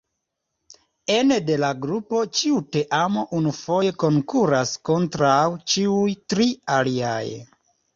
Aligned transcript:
Ene 1.15 1.37
de 1.49 1.57
la 1.65 1.69
grupo 1.83 2.23
ĉiu 2.41 2.63
teamo 2.77 3.27
unufoje 3.43 3.95
konkuras 4.07 4.75
kontraŭ 4.93 5.41
ĉiuj 5.71 6.13
tri 6.33 6.55
aliaj. 6.83 7.27